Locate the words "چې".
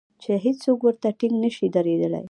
0.21-0.31